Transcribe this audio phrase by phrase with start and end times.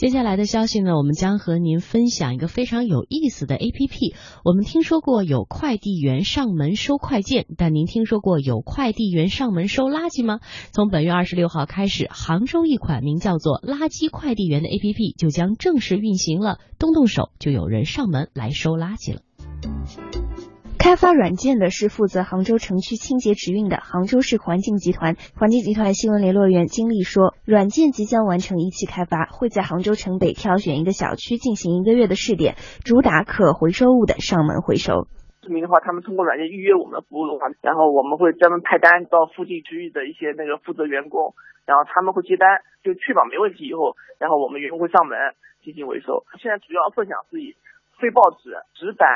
[0.00, 4.14] 接下来的消息呢，我们将和您分享一个非常有意思的 APP。
[4.46, 10.40] 我们听说过有快递员上门收快件，但您听说过有快递员上门收垃圾吗？
[10.72, 16.60] 从本月二十六号开始，杭州一款名叫做“垃圾快递员”的 APP 就将正式运行了。
[16.78, 19.20] 动动手，就有人上门来收垃圾了。
[20.90, 25.14] 开发软件的是负责杭州城区清洁直运的杭州市环境集团。
[25.38, 35.06] 环境集团新闻联络员金丽说，软件即将完成一期开发，会在杭州城北挑选一个小区进行一个月的试点，主打可回收物的上门回收。
[35.46, 41.38] 市民的话，他们通过软件预约我们的服务的话，然后我们会专门派单到附近区域的一些那个负责员工，
[41.70, 45.14] 然后他们会接单，就确保没问题以后，然后我们员工会上门
[45.62, 46.26] 进行回收。
[46.42, 47.54] 现在主要分享是以
[48.02, 49.06] 废报纸、纸板、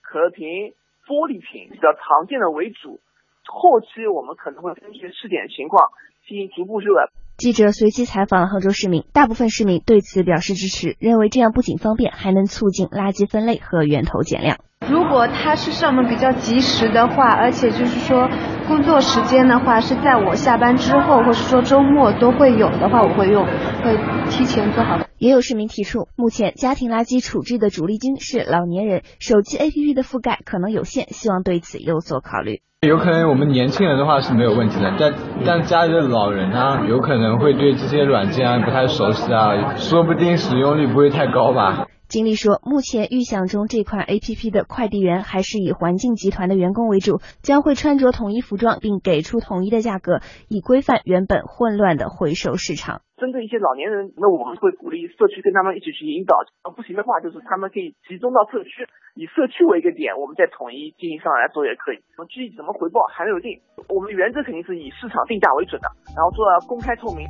[0.00, 0.72] 可乐瓶。
[1.10, 3.02] 玻璃瓶比较常见的为主，
[3.42, 5.90] 后期我们可能会根据试点情况
[6.22, 7.10] 进行逐步修改。
[7.36, 14.58] 记者随机采访了杭州市民，大部分市民对此表示支持，认为这样不仅方便，还能促进垃圾分类和源头减量。
[14.86, 18.28] 如果他是上门比较及时的话，而且就是说
[18.70, 23.98] 工作时间的话是在我下班之后，或是说周末都会有的话，我会用，会
[24.30, 25.00] 提前做好。
[25.18, 32.60] 也有市民提出，目前家庭垃圾处置的主力军是老年人，手机 APP 的覆盖可能有限，希望对此有所考虑。
[32.86, 41.86] 有可能我们年轻人的话是没有问题的，但但家里的老人啊，有可能会对这些软件啊不太熟悉啊，说不定使用率不会太高吧。
[42.10, 50.18] 经理说，目前预想中这款 APP 的快递员还是以环境集团的员工为主，将会穿着统一服装，并给出统一的价格，
[50.50, 53.06] 以规范原本混乱的回收市场。
[53.14, 56.34] 针对一些老年人，那我们会鼓励社区跟他们一起去引导。
[56.74, 62.02] 不行的话，就是他们可以集中到社区，以社区为一个点，我们再统一经营上来做也可以。
[62.26, 63.54] 具体怎么回报还没有定，
[63.86, 67.22] 我们原则肯定是以市场定价为准的，然后做到公开透明。